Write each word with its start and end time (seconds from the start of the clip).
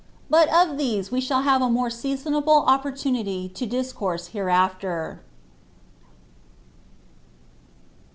But 0.31 0.49
of 0.51 0.79
these 0.79 1.11
we 1.11 1.21
shall 1.21 1.43
have 1.43 1.61
a 1.61 1.69
more 1.69 1.91
seasonable 1.91 2.63
opportunity 2.65 3.47
to 3.49 3.67
discourse 3.67 4.29
hereafter. 4.29 5.21